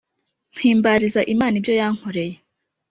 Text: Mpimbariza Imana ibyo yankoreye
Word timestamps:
Mpimbariza 0.55 1.21
Imana 1.33 1.55
ibyo 1.59 1.73
yankoreye 1.81 2.35